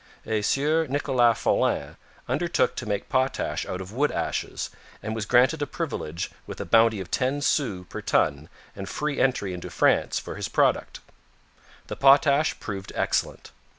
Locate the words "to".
2.77-2.87